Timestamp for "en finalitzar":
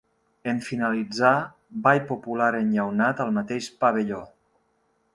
0.53-1.33